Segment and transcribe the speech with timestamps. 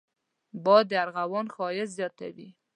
[0.63, 2.49] باد د ارغوان ښايست زیاتوي